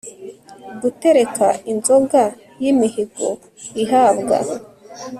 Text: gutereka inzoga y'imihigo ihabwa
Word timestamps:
gutereka 0.81 1.47
inzoga 1.71 2.21
y'imihigo 2.61 3.29
ihabwa 3.83 4.37